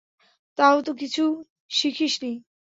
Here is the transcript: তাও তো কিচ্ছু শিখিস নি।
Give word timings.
তাও 0.57 0.77
তো 0.81 0.91
কিচ্ছু 0.93 1.23
শিখিস 1.71 2.13
নি। 2.23 2.31